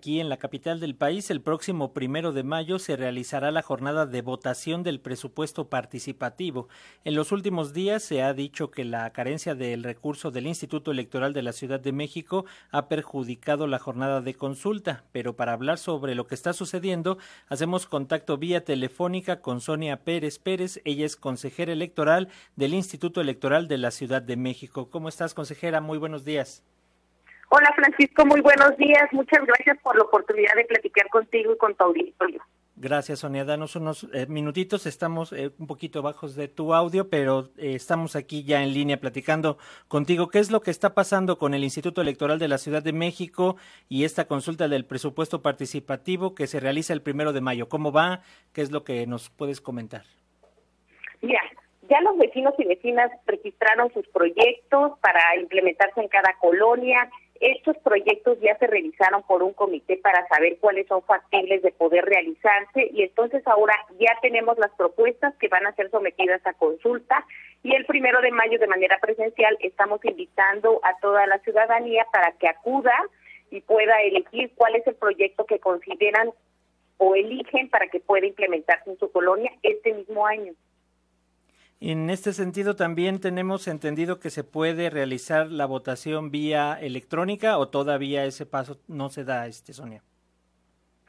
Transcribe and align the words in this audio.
aquí 0.00 0.18
en 0.18 0.30
la 0.30 0.38
capital 0.38 0.80
del 0.80 0.94
país, 0.94 1.30
el 1.30 1.42
próximo 1.42 1.92
primero 1.92 2.32
de 2.32 2.42
mayo 2.42 2.78
se 2.78 2.96
realizará 2.96 3.50
la 3.50 3.60
jornada 3.60 4.06
de 4.06 4.22
votación 4.22 4.82
del 4.82 4.98
presupuesto 4.98 5.68
participativo. 5.68 6.68
En 7.04 7.14
los 7.14 7.32
últimos 7.32 7.74
días 7.74 8.02
se 8.02 8.22
ha 8.22 8.32
dicho 8.32 8.70
que 8.70 8.86
la 8.86 9.10
carencia 9.10 9.54
del 9.54 9.84
recurso 9.84 10.30
del 10.30 10.46
Instituto 10.46 10.90
Electoral 10.90 11.34
de 11.34 11.42
la 11.42 11.52
Ciudad 11.52 11.80
de 11.80 11.92
México 11.92 12.46
ha 12.70 12.88
perjudicado 12.88 13.66
la 13.66 13.78
jornada 13.78 14.22
de 14.22 14.32
consulta, 14.32 15.04
pero 15.12 15.36
para 15.36 15.52
hablar 15.52 15.76
sobre 15.76 16.14
lo 16.14 16.26
que 16.26 16.34
está 16.34 16.54
sucediendo, 16.54 17.18
hacemos 17.48 17.84
contacto 17.84 18.38
vía 18.38 18.64
telefónica 18.64 19.42
con 19.42 19.60
Sonia 19.60 20.02
Pérez 20.02 20.38
Pérez. 20.38 20.80
Ella 20.86 21.04
es 21.04 21.16
consejera 21.16 21.74
electoral 21.74 22.28
del 22.56 22.72
Instituto 22.72 23.20
Electoral 23.20 23.68
de 23.68 23.76
la 23.76 23.90
Ciudad 23.90 24.22
de 24.22 24.38
México. 24.38 24.88
¿Cómo 24.88 25.10
estás, 25.10 25.34
consejera? 25.34 25.82
Muy 25.82 25.98
buenos 25.98 26.24
días. 26.24 26.64
Hola 27.52 27.72
Francisco, 27.74 28.24
muy 28.26 28.40
buenos 28.42 28.76
días. 28.76 29.12
Muchas 29.12 29.44
gracias 29.44 29.76
por 29.82 29.96
la 29.96 30.04
oportunidad 30.04 30.54
de 30.54 30.64
platicar 30.66 31.08
contigo 31.08 31.52
y 31.52 31.58
con 31.58 31.74
tu 31.74 31.82
auditorio. 31.82 32.40
Gracias, 32.76 33.18
Sonia. 33.18 33.44
Danos 33.44 33.74
unos 33.74 34.08
eh, 34.14 34.26
minutitos. 34.28 34.86
Estamos 34.86 35.32
eh, 35.32 35.50
un 35.58 35.66
poquito 35.66 36.00
bajos 36.00 36.36
de 36.36 36.46
tu 36.46 36.72
audio, 36.72 37.10
pero 37.10 37.50
eh, 37.58 37.74
estamos 37.74 38.14
aquí 38.14 38.44
ya 38.44 38.62
en 38.62 38.72
línea 38.72 39.00
platicando 39.00 39.58
contigo. 39.88 40.28
¿Qué 40.28 40.38
es 40.38 40.52
lo 40.52 40.60
que 40.60 40.70
está 40.70 40.94
pasando 40.94 41.38
con 41.38 41.52
el 41.52 41.64
Instituto 41.64 42.00
Electoral 42.00 42.38
de 42.38 42.46
la 42.46 42.56
Ciudad 42.56 42.84
de 42.84 42.92
México 42.92 43.56
y 43.88 44.04
esta 44.04 44.28
consulta 44.28 44.68
del 44.68 44.86
presupuesto 44.86 45.42
participativo 45.42 46.36
que 46.36 46.46
se 46.46 46.60
realiza 46.60 46.92
el 46.92 47.02
primero 47.02 47.32
de 47.32 47.40
mayo? 47.40 47.68
¿Cómo 47.68 47.90
va? 47.90 48.20
¿Qué 48.52 48.62
es 48.62 48.70
lo 48.70 48.84
que 48.84 49.08
nos 49.08 49.28
puedes 49.28 49.60
comentar? 49.60 50.04
Mira, 51.20 51.40
ya 51.88 52.00
los 52.00 52.16
vecinos 52.16 52.54
y 52.58 52.64
vecinas 52.64 53.10
registraron 53.26 53.92
sus 53.92 54.06
proyectos 54.08 54.92
para 55.00 55.20
implementarse 55.36 56.00
en 56.00 56.08
cada 56.08 56.32
colonia 56.40 57.10
estos 57.40 57.76
proyectos 57.78 58.38
ya 58.40 58.56
se 58.58 58.66
revisaron 58.66 59.22
por 59.22 59.42
un 59.42 59.54
comité 59.54 59.96
para 59.96 60.26
saber 60.28 60.58
cuáles 60.58 60.86
son 60.86 61.02
factibles 61.02 61.62
de 61.62 61.72
poder 61.72 62.04
realizarse 62.04 62.90
y 62.92 63.02
entonces 63.02 63.42
ahora 63.46 63.74
ya 63.98 64.14
tenemos 64.20 64.58
las 64.58 64.70
propuestas 64.72 65.34
que 65.36 65.48
van 65.48 65.66
a 65.66 65.74
ser 65.74 65.90
sometidas 65.90 66.46
a 66.46 66.52
consulta 66.52 67.24
y 67.62 67.74
el 67.74 67.86
primero 67.86 68.20
de 68.20 68.30
mayo 68.30 68.58
de 68.58 68.66
manera 68.66 68.98
presencial 68.98 69.56
estamos 69.60 70.04
invitando 70.04 70.80
a 70.82 70.98
toda 71.00 71.26
la 71.26 71.38
ciudadanía 71.38 72.06
para 72.12 72.32
que 72.32 72.46
acuda 72.46 72.94
y 73.50 73.62
pueda 73.62 74.00
elegir 74.02 74.52
cuál 74.54 74.76
es 74.76 74.86
el 74.86 74.94
proyecto 74.94 75.46
que 75.46 75.58
consideran 75.58 76.30
o 76.98 77.14
eligen 77.14 77.70
para 77.70 77.88
que 77.88 78.00
pueda 78.00 78.26
implementarse 78.26 78.90
en 78.90 78.98
su 78.98 79.10
colonia 79.10 79.50
este 79.62 79.94
mismo 79.94 80.26
año. 80.26 80.52
En 81.80 82.10
este 82.10 82.34
sentido, 82.34 82.76
también 82.76 83.20
tenemos 83.20 83.66
entendido 83.66 84.20
que 84.20 84.28
se 84.28 84.44
puede 84.44 84.90
realizar 84.90 85.46
la 85.46 85.64
votación 85.64 86.30
vía 86.30 86.76
electrónica 86.78 87.56
o 87.56 87.68
todavía 87.68 88.26
ese 88.26 88.44
paso 88.44 88.76
no 88.86 89.08
se 89.08 89.24
da, 89.24 89.46
este 89.46 89.72
Sonia. 89.72 90.02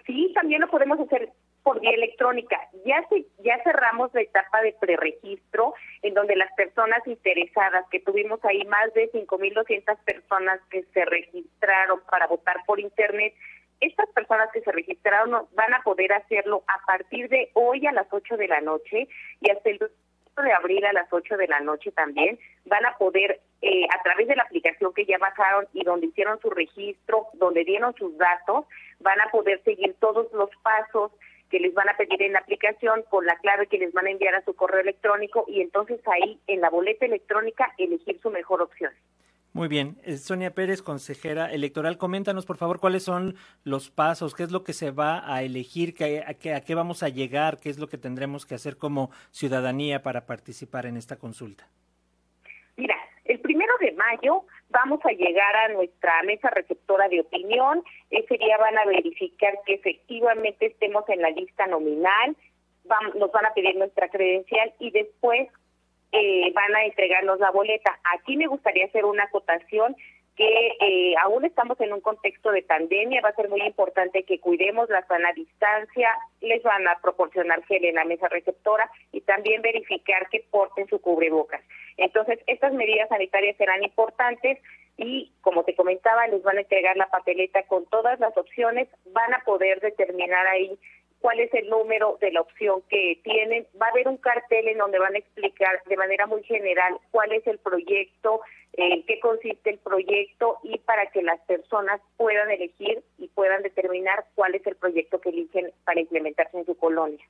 Sí, 0.06 0.32
también 0.34 0.62
lo 0.62 0.70
podemos 0.70 0.98
hacer 1.02 1.30
por 1.64 1.82
vía 1.82 1.92
electrónica. 1.92 2.58
Ya 2.86 3.06
se, 3.10 3.26
ya 3.44 3.62
cerramos 3.66 4.14
la 4.14 4.22
etapa 4.22 4.62
de 4.62 4.74
preregistro, 4.80 5.74
en 6.04 6.14
donde 6.14 6.38
las 6.38 6.52
personas 6.54 7.06
interesadas, 7.06 7.86
que 7.92 8.00
tuvimos 8.00 8.40
ahí 8.46 8.64
más 8.66 8.94
de 8.94 9.12
5.200 9.12 9.98
personas 10.06 10.62
que 10.70 10.84
se 10.94 11.04
registraron 11.04 12.00
para 12.10 12.28
votar 12.28 12.56
por 12.66 12.80
Internet, 12.80 13.34
estas 13.82 14.08
personas 14.12 14.50
que 14.54 14.62
se 14.62 14.72
registraron 14.72 15.48
van 15.54 15.74
a 15.74 15.82
poder 15.84 16.14
hacerlo 16.14 16.64
a 16.68 16.86
partir 16.86 17.28
de 17.28 17.50
hoy 17.56 17.86
a 17.88 17.92
las 17.92 18.08
8 18.10 18.38
de 18.38 18.48
la 18.48 18.62
noche 18.62 19.10
y 19.42 19.50
hasta 19.50 19.70
el 19.70 19.80
de 20.42 20.54
abril 20.54 20.86
a 20.86 20.94
las 20.94 21.12
8 21.12 21.38
de 21.38 21.48
la 21.48 21.60
noche 21.60 21.92
también 21.92 22.40
van 22.66 22.86
a 22.86 22.98
poder, 22.98 23.40
eh, 23.62 23.86
a 23.94 24.02
través 24.04 24.28
de 24.28 24.36
la 24.36 24.44
aplicación 24.44 24.94
que 24.94 25.06
ya 25.06 25.18
bajaron 25.18 25.68
y 25.74 25.84
donde 25.84 26.08
hicieron 26.08 26.40
su 26.40 26.50
registro, 26.50 27.28
donde 27.34 27.64
dieron 27.64 27.94
sus 27.96 28.18
datos, 28.18 28.66
van 29.00 29.20
a 29.22 29.30
poder 29.32 29.62
seguir 29.64 29.96
todos 30.00 30.32
los 30.34 30.50
pasos 30.64 31.12
que 31.50 31.60
les 31.60 31.74
van 31.74 31.90
a 31.90 31.98
pedir 31.98 32.22
en 32.24 32.34
la 32.34 32.40
aplicación 32.40 33.04
con 33.10 33.26
la 33.26 33.36
clave 33.38 33.68
que 33.68 33.78
les 33.78 33.92
van 33.94 34.08
a 34.08 34.12
enviar 34.12 34.36
a 34.36 34.46
su 34.46 34.56
correo 34.56 34.80
electrónico 34.80 35.46
y 35.48 35.62
entonces 35.62 36.00
ahí 36.08 36.40
en 36.48 36.62
la 36.62 36.70
boleta 36.70 37.06
electrónica 37.06 37.74
elegir 37.78 38.20
su 38.22 38.30
mejor 38.32 38.62
opción. 38.62 38.94
Muy 39.54 39.68
bien. 39.68 39.98
Eh, 40.06 40.16
Sonia 40.16 40.52
Pérez, 40.52 40.82
consejera 40.82 41.52
electoral, 41.52 41.98
coméntanos 41.98 42.46
por 42.46 42.56
favor 42.56 42.80
cuáles 42.80 43.04
son 43.04 43.36
los 43.66 43.90
pasos, 43.90 44.34
qué 44.34 44.44
es 44.44 44.52
lo 44.52 44.64
que 44.64 44.72
se 44.72 44.92
va 44.92 45.22
a 45.26 45.44
elegir, 45.44 45.94
qué, 45.94 46.24
a, 46.26 46.34
qué, 46.36 46.54
a 46.54 46.62
qué 46.62 46.74
vamos 46.74 47.04
a 47.04 47.10
llegar, 47.10 47.60
qué 47.60 47.70
es 47.70 47.78
lo 47.78 47.88
que 47.88 47.98
tendremos 47.98 48.46
que 48.46 48.56
hacer 48.56 48.78
como 48.78 49.12
ciudadanía 49.32 50.04
para 50.04 50.26
participar 50.26 50.86
en 50.86 50.96
esta 50.96 51.18
consulta. 51.18 51.68
Mira, 52.78 52.96
el 53.26 53.42
primero 53.42 53.74
de 53.82 53.92
mayo 53.92 54.46
vamos 54.70 55.02
a 55.04 55.12
llegar 55.12 55.54
a 55.56 55.74
nuestra 55.74 56.24
mesa 56.24 56.50
receptora 56.50 57.10
de 57.10 57.20
opinión. 57.20 57.84
Ese 58.10 58.38
día 58.38 58.58
van 58.58 58.78
a 58.78 58.86
verificar 58.86 59.54
que 59.66 59.74
efectivamente 59.74 60.68
estemos 60.68 61.04
en 61.10 61.22
la 61.22 61.30
lista 61.30 61.68
nominal, 61.68 62.38
nos 63.16 63.32
van 63.32 63.46
a 63.46 63.54
pedir 63.54 63.76
nuestra 63.76 64.08
credencial 64.10 64.74
y 64.80 64.92
después 64.92 65.50
eh, 66.12 66.52
van 66.54 66.76
a 66.76 66.86
entregarnos 66.86 67.40
la 67.40 67.52
boleta. 67.52 68.00
Aquí 68.16 68.38
me 68.38 68.48
gustaría 68.48 68.86
hacer 68.86 69.06
una 69.06 69.24
acotación 69.24 69.96
que 70.36 70.78
eh, 70.80 71.16
aún 71.22 71.46
estamos 71.46 71.80
en 71.82 71.94
un 71.94 72.02
contexto 72.02 72.52
de 72.52 72.64
pandemia, 72.64 73.22
va 73.22 73.30
a 73.30 73.36
ser 73.36 73.50
muy 73.50 73.62
importante 73.62 74.24
que 74.24 74.40
cuidemos 74.40 74.90
la 74.90 75.06
sana 75.06 75.34
distancia, 75.34 76.10
les 76.40 76.64
van 76.64 76.88
a 76.88 77.00
proporcionar 77.02 77.64
gel 77.66 77.86
en 77.86 77.96
la 77.96 78.06
mesa 78.06 78.28
receptora 78.30 78.90
y 79.12 79.22
también 79.22 79.62
verificar 79.62 80.30
que 80.30 80.44
porten 80.50 80.88
su 80.88 81.02
cubrebocas. 81.02 81.62
Entonces, 81.98 82.40
estas 82.48 82.74
medidas 82.74 83.10
sanitarias 83.10 83.58
serán 83.58 83.84
importantes 83.84 84.58
y, 84.98 85.32
como 85.42 85.64
te 85.64 85.76
comentaba, 85.76 86.28
les 86.28 86.42
van 86.44 86.58
a 86.58 86.62
entregar 86.62 86.96
la 86.96 87.10
papeleta 87.10 87.64
con 87.64 87.86
todas 87.88 88.20
las 88.20 88.36
opciones, 88.38 88.88
van 89.08 89.34
a 89.34 89.44
poder 89.44 89.80
determinar 89.82 90.48
ahí 90.48 90.78
cuál 91.22 91.40
es 91.40 91.54
el 91.54 91.70
número 91.70 92.18
de 92.20 92.32
la 92.32 92.42
opción 92.42 92.82
que 92.90 93.20
tienen. 93.24 93.68
Va 93.80 93.88
a 93.88 93.92
haber 93.92 94.08
un 94.08 94.18
cartel 94.18 94.68
en 94.68 94.80
donde 94.80 95.00
van 95.00 95.16
a 95.16 95.20
explicar 95.20 95.82
de 95.88 95.96
manera 95.96 96.26
muy 96.28 96.44
general 96.44 96.98
cuál 97.12 97.32
es 97.32 97.46
el 97.48 97.60
proyecto, 97.60 98.42
en 98.74 99.06
qué 99.06 99.20
consiste 99.20 99.70
el 99.70 99.78
proyecto 99.78 100.58
y 100.64 100.80
para 100.80 101.06
que 101.12 101.22
las 101.22 101.40
personas 101.42 102.02
puedan 102.18 102.50
elegir 102.50 103.04
y 103.18 103.28
puedan 103.30 103.62
determinar 103.62 104.26
cuál 104.36 104.56
es 104.56 104.66
el 104.66 104.76
proyecto 104.76 105.22
que 105.22 105.30
eligen 105.30 105.72
para 105.86 106.02
implementarse 106.02 106.58
en 106.58 106.66
su 106.66 106.76
colonia. 106.76 107.24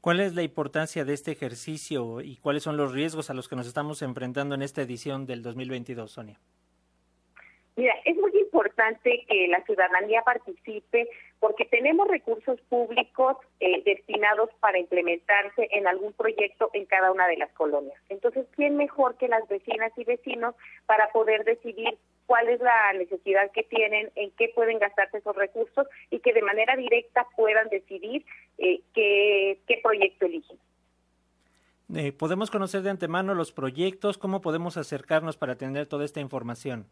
¿Cuál 0.00 0.20
es 0.20 0.34
la 0.34 0.42
importancia 0.42 1.04
de 1.04 1.12
este 1.12 1.32
ejercicio 1.32 2.22
y 2.22 2.36
cuáles 2.36 2.62
son 2.62 2.78
los 2.78 2.92
riesgos 2.92 3.28
a 3.28 3.34
los 3.34 3.48
que 3.48 3.56
nos 3.56 3.66
estamos 3.66 4.00
enfrentando 4.00 4.54
en 4.54 4.62
esta 4.62 4.80
edición 4.80 5.26
del 5.26 5.42
2022, 5.42 6.10
Sonia? 6.10 6.40
Mira, 7.76 7.94
es 8.04 8.16
muy 8.16 8.32
importante 8.38 9.24
que 9.28 9.48
la 9.48 9.62
ciudadanía 9.64 10.22
participe 10.22 11.08
porque 11.38 11.64
tenemos 11.64 12.08
recursos 12.08 12.60
públicos 12.62 13.36
eh, 13.60 13.82
destinados 13.84 14.50
para 14.60 14.78
implementarse 14.78 15.68
en 15.72 15.86
algún 15.86 16.12
proyecto 16.12 16.70
en 16.74 16.84
cada 16.86 17.12
una 17.12 17.26
de 17.28 17.38
las 17.38 17.50
colonias. 17.52 17.98
Entonces, 18.08 18.46
¿quién 18.56 18.76
mejor 18.76 19.16
que 19.16 19.28
las 19.28 19.48
vecinas 19.48 19.92
y 19.96 20.04
vecinos 20.04 20.54
para 20.86 21.10
poder 21.12 21.44
decidir 21.44 21.96
cuál 22.26 22.48
es 22.48 22.60
la 22.60 22.92
necesidad 22.92 23.50
que 23.52 23.62
tienen, 23.62 24.10
en 24.14 24.30
qué 24.32 24.52
pueden 24.54 24.78
gastarse 24.78 25.18
esos 25.18 25.34
recursos 25.34 25.86
y 26.10 26.20
que 26.20 26.32
de 26.32 26.42
manera 26.42 26.76
directa 26.76 27.26
puedan 27.34 27.68
decidir 27.70 28.24
eh, 28.58 28.80
qué, 28.94 29.58
qué 29.66 29.80
proyecto 29.82 30.26
eligen? 30.26 30.58
Eh, 31.94 32.12
¿Podemos 32.12 32.50
conocer 32.50 32.82
de 32.82 32.90
antemano 32.90 33.34
los 33.34 33.52
proyectos? 33.52 34.16
¿Cómo 34.16 34.40
podemos 34.40 34.76
acercarnos 34.76 35.36
para 35.36 35.56
tener 35.56 35.86
toda 35.86 36.04
esta 36.04 36.20
información? 36.20 36.86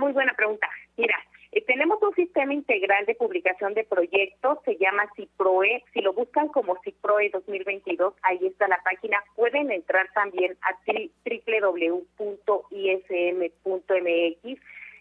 Muy 0.00 0.12
buena 0.12 0.32
pregunta. 0.32 0.66
Mira, 0.96 1.14
eh, 1.52 1.62
tenemos 1.66 2.00
un 2.00 2.14
sistema 2.14 2.54
integral 2.54 3.04
de 3.04 3.14
publicación 3.14 3.74
de 3.74 3.84
proyectos, 3.84 4.58
se 4.64 4.78
llama 4.78 5.10
CIPROE. 5.14 5.84
Si 5.92 6.00
lo 6.00 6.14
buscan 6.14 6.48
como 6.48 6.80
CIPROE 6.82 7.28
2022, 7.28 8.14
ahí 8.22 8.46
está 8.46 8.66
la 8.66 8.82
página. 8.82 9.22
Pueden 9.36 9.70
entrar 9.70 10.08
también 10.14 10.56
a 10.62 10.74
www.ism.mx 10.86 12.00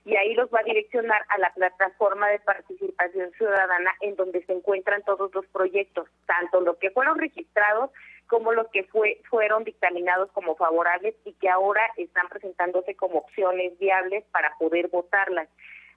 y 0.05 0.15
ahí 0.15 0.33
los 0.33 0.49
va 0.49 0.59
a 0.59 0.63
direccionar 0.63 1.23
a 1.29 1.37
la 1.37 1.53
plataforma 1.53 2.27
de 2.27 2.39
participación 2.39 3.31
ciudadana 3.37 3.93
en 4.01 4.17
donde 4.17 4.43
se 4.43 4.51
encuentran 4.51 5.01
todos 5.03 5.33
los 5.33 5.45
proyectos, 5.47 6.09
tanto 6.25 6.59
los 6.59 6.77
que 6.77 6.91
fueron 6.91 7.19
registrados 7.19 7.91
como 8.29 8.53
los 8.53 8.67
que 8.69 8.83
fue, 8.85 9.19
fueron 9.29 9.63
dictaminados 9.63 10.31
como 10.31 10.55
favorables 10.55 11.15
y 11.25 11.33
que 11.33 11.49
ahora 11.49 11.81
están 11.97 12.29
presentándose 12.29 12.95
como 12.95 13.19
opciones 13.19 13.77
viables 13.79 14.23
para 14.31 14.55
poder 14.57 14.87
votarlas. 14.87 15.49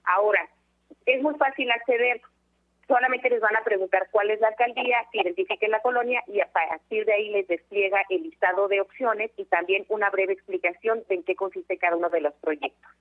Ahora, 0.03 0.49
es 1.05 1.21
muy 1.21 1.35
fácil 1.35 1.69
acceder, 1.71 2.21
solamente 2.87 3.29
les 3.29 3.39
van 3.39 3.55
a 3.55 3.63
preguntar 3.63 4.07
cuál 4.11 4.31
es 4.31 4.41
la 4.41 4.49
alcaldía, 4.49 5.05
que 5.11 5.21
identifiquen 5.21 5.71
la 5.71 5.81
colonia 5.81 6.23
y 6.27 6.41
a 6.41 6.51
partir 6.51 7.05
de 7.05 7.13
ahí 7.13 7.29
les 7.29 7.47
despliega 7.47 8.03
el 8.09 8.23
listado 8.23 8.67
de 8.67 8.81
opciones 8.81 9.31
y 9.37 9.45
también 9.45 9.85
una 9.89 10.09
breve 10.09 10.33
explicación 10.33 11.03
de 11.07 11.15
en 11.15 11.23
qué 11.23 11.35
consiste 11.35 11.77
cada 11.77 11.95
uno 11.95 12.09
de 12.09 12.21
los 12.21 12.33
proyectos. 12.35 12.91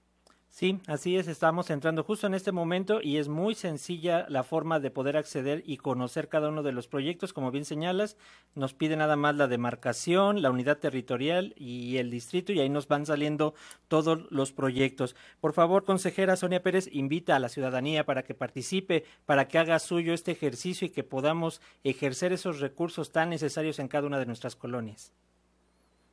Sí, 0.54 0.82
así 0.86 1.16
es, 1.16 1.28
estamos 1.28 1.70
entrando 1.70 2.04
justo 2.04 2.26
en 2.26 2.34
este 2.34 2.52
momento 2.52 3.00
y 3.02 3.16
es 3.16 3.28
muy 3.28 3.54
sencilla 3.54 4.26
la 4.28 4.42
forma 4.42 4.80
de 4.80 4.90
poder 4.90 5.16
acceder 5.16 5.62
y 5.64 5.78
conocer 5.78 6.28
cada 6.28 6.50
uno 6.50 6.62
de 6.62 6.72
los 6.72 6.88
proyectos, 6.88 7.32
como 7.32 7.50
bien 7.50 7.64
señalas, 7.64 8.18
nos 8.54 8.74
pide 8.74 8.98
nada 8.98 9.16
más 9.16 9.34
la 9.34 9.48
demarcación, 9.48 10.42
la 10.42 10.50
unidad 10.50 10.76
territorial 10.76 11.54
y 11.56 11.96
el 11.96 12.10
distrito 12.10 12.52
y 12.52 12.60
ahí 12.60 12.68
nos 12.68 12.86
van 12.86 13.06
saliendo 13.06 13.54
todos 13.88 14.30
los 14.30 14.52
proyectos. 14.52 15.16
Por 15.40 15.54
favor, 15.54 15.86
consejera 15.86 16.36
Sonia 16.36 16.62
Pérez, 16.62 16.86
invita 16.92 17.34
a 17.34 17.38
la 17.38 17.48
ciudadanía 17.48 18.04
para 18.04 18.22
que 18.22 18.34
participe, 18.34 19.04
para 19.24 19.48
que 19.48 19.56
haga 19.56 19.78
suyo 19.78 20.12
este 20.12 20.32
ejercicio 20.32 20.86
y 20.86 20.90
que 20.90 21.02
podamos 21.02 21.62
ejercer 21.82 22.34
esos 22.34 22.60
recursos 22.60 23.10
tan 23.10 23.30
necesarios 23.30 23.78
en 23.78 23.88
cada 23.88 24.06
una 24.06 24.18
de 24.18 24.26
nuestras 24.26 24.54
colonias. 24.54 25.14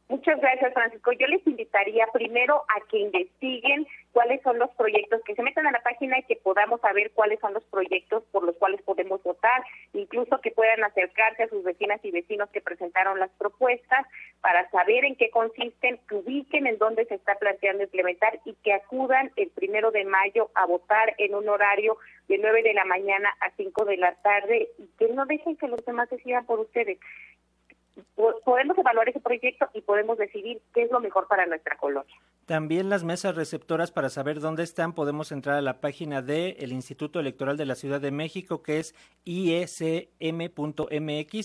Muchas 0.09 0.41
gracias, 0.41 0.73
Francisco. 0.73 1.11
Yo 1.11 1.27
les 1.27 1.45
invitaría 1.45 2.07
primero 2.11 2.63
a 2.67 2.87
que 2.89 2.97
investiguen 2.97 3.85
cuáles 4.11 4.41
son 4.41 4.57
los 4.57 4.71
proyectos, 4.71 5.21
que 5.23 5.35
se 5.35 5.43
metan 5.43 5.67
a 5.67 5.71
la 5.71 5.83
página 5.83 6.17
y 6.17 6.23
que 6.23 6.35
podamos 6.35 6.81
saber 6.81 7.11
cuáles 7.11 7.39
son 7.39 7.53
los 7.53 7.63
proyectos 7.65 8.23
por 8.31 8.43
los 8.43 8.55
cuales 8.55 8.81
podemos 8.81 9.21
votar, 9.21 9.61
incluso 9.93 10.41
que 10.41 10.49
puedan 10.49 10.83
acercarse 10.83 11.43
a 11.43 11.49
sus 11.49 11.63
vecinas 11.63 12.03
y 12.03 12.09
vecinos 12.09 12.49
que 12.49 12.59
presentaron 12.59 13.19
las 13.19 13.29
propuestas 13.37 14.07
para 14.41 14.67
saber 14.71 15.05
en 15.05 15.15
qué 15.15 15.29
consisten, 15.29 15.99
que 16.09 16.15
ubiquen 16.15 16.65
en 16.65 16.79
dónde 16.79 17.05
se 17.05 17.13
está 17.13 17.35
planteando 17.35 17.83
implementar 17.83 18.39
y 18.45 18.55
que 18.63 18.73
acudan 18.73 19.31
el 19.35 19.49
primero 19.51 19.91
de 19.91 20.05
mayo 20.05 20.49
a 20.55 20.65
votar 20.65 21.13
en 21.19 21.35
un 21.35 21.47
horario 21.47 21.97
de 22.27 22.39
9 22.39 22.63
de 22.63 22.73
la 22.73 22.85
mañana 22.85 23.29
a 23.41 23.51
5 23.57 23.85
de 23.85 23.97
la 23.97 24.15
tarde 24.15 24.69
y 24.79 24.87
que 24.97 25.13
no 25.13 25.27
dejen 25.27 25.55
que 25.55 25.67
los 25.67 25.85
demás 25.85 26.09
decidan 26.09 26.47
por 26.47 26.59
ustedes 26.59 26.97
podemos 28.43 28.77
evaluar 28.77 29.09
ese 29.09 29.19
proyecto 29.19 29.67
y 29.73 29.81
podemos 29.81 30.17
decidir 30.17 30.61
qué 30.73 30.83
es 30.83 30.91
lo 30.91 30.99
mejor 30.99 31.27
para 31.27 31.45
nuestra 31.45 31.77
colonia. 31.77 32.15
También 32.45 32.89
las 32.89 33.03
mesas 33.03 33.35
receptoras 33.35 33.91
para 33.91 34.09
saber 34.09 34.39
dónde 34.39 34.63
están, 34.63 34.93
podemos 34.93 35.31
entrar 35.31 35.55
a 35.55 35.61
la 35.61 35.81
página 35.81 36.21
del 36.21 36.55
el 36.59 36.71
Instituto 36.71 37.19
Electoral 37.19 37.57
de 37.57 37.65
la 37.65 37.75
Ciudad 37.75 38.01
de 38.01 38.11
México, 38.11 38.63
que 38.63 38.79
es 38.79 38.95
iesm.mx, 39.25 39.89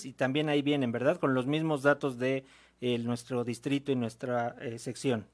y 0.07 0.13
también 0.15 0.49
ahí 0.49 0.63
vienen, 0.63 0.93
¿verdad? 0.93 1.19
Con 1.19 1.35
los 1.35 1.47
mismos 1.47 1.83
datos 1.83 2.19
de 2.19 2.45
eh, 2.81 2.99
nuestro 2.99 3.45
distrito 3.45 3.93
y 3.93 3.97
nuestra 3.97 4.57
eh, 4.61 4.79
sección. 4.79 5.27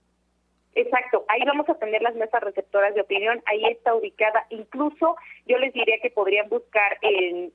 Exacto, 0.73 1.25
ahí 1.27 1.41
vamos 1.45 1.69
a 1.69 1.75
tener 1.75 2.01
las 2.01 2.15
mesas 2.15 2.41
receptoras 2.43 2.95
de 2.95 3.01
opinión, 3.01 3.43
ahí 3.47 3.65
está 3.67 3.93
ubicada. 3.93 4.47
Incluso 4.51 5.17
yo 5.47 5.59
les 5.59 5.73
diría 5.73 5.99
que 6.01 6.11
podrían 6.11 6.49
buscar 6.49 6.97
en, 7.03 7.51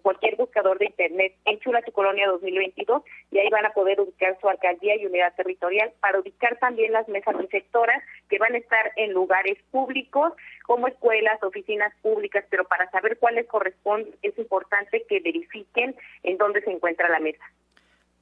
cualquier 0.00 0.36
buscador 0.36 0.78
de 0.78 0.86
internet 0.86 1.34
en 1.44 1.58
Chula 1.60 1.82
tu 1.82 1.92
Colonia 1.92 2.26
2022 2.26 3.02
y 3.30 3.38
ahí 3.38 3.50
van 3.50 3.66
a 3.66 3.74
poder 3.74 4.00
ubicar 4.00 4.38
su 4.40 4.48
alcaldía 4.48 4.96
y 4.96 5.04
unidad 5.04 5.34
territorial 5.34 5.92
para 6.00 6.18
ubicar 6.18 6.58
también 6.58 6.92
las 6.92 7.06
mesas 7.08 7.36
receptoras 7.36 8.02
que 8.30 8.38
van 8.38 8.54
a 8.54 8.58
estar 8.58 8.92
en 8.96 9.12
lugares 9.12 9.58
públicos 9.70 10.32
como 10.64 10.88
escuelas, 10.88 11.42
oficinas 11.42 11.92
públicas, 12.00 12.44
pero 12.48 12.64
para 12.64 12.90
saber 12.90 13.18
cuáles 13.18 13.46
corresponden 13.46 14.14
es 14.22 14.38
importante 14.38 15.04
que 15.06 15.20
verifiquen 15.20 15.94
en 16.22 16.38
dónde 16.38 16.62
se 16.62 16.70
encuentra 16.70 17.10
la 17.10 17.20
mesa. 17.20 17.44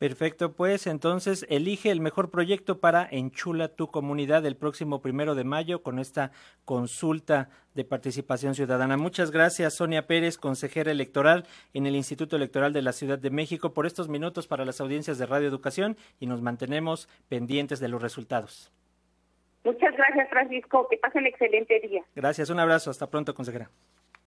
Perfecto, 0.03 0.57
pues 0.57 0.89
entonces 0.89 1.47
elige 1.49 1.93
el 1.93 2.01
mejor 2.01 2.33
proyecto 2.33 2.81
para 2.81 3.07
Enchula 3.09 3.69
tu 3.69 3.87
comunidad 3.87 4.45
el 4.45 4.57
próximo 4.57 5.01
primero 5.01 5.37
de 5.37 5.45
mayo 5.45 5.85
con 5.85 6.01
esta 6.01 6.33
consulta 6.65 7.51
de 7.77 7.85
participación 7.85 8.57
ciudadana. 8.57 8.97
Muchas 8.97 9.31
gracias, 9.31 9.77
Sonia 9.77 10.09
Pérez, 10.09 10.39
consejera 10.39 10.91
electoral 10.91 11.45
en 11.73 11.87
el 11.87 11.95
Instituto 11.95 12.35
Electoral 12.35 12.73
de 12.73 12.83
la 12.83 12.91
Ciudad 12.91 13.17
de 13.17 13.31
México, 13.31 13.75
por 13.75 13.87
estos 13.87 14.09
minutos 14.09 14.49
para 14.49 14.65
las 14.65 14.81
audiencias 14.81 15.19
de 15.19 15.27
Radio 15.27 15.47
Educación 15.47 15.97
y 16.19 16.27
nos 16.27 16.43
mantenemos 16.43 17.09
pendientes 17.29 17.79
de 17.79 17.87
los 17.87 18.03
resultados. 18.03 18.73
Muchas 19.63 19.95
gracias, 19.97 20.29
Francisco. 20.31 20.89
Que 20.91 20.97
pasen 20.97 21.27
excelente 21.27 21.79
día. 21.79 22.03
Gracias, 22.17 22.51
un 22.51 22.59
abrazo. 22.59 22.91
Hasta 22.91 23.09
pronto, 23.09 23.35
consejera. 23.35 23.71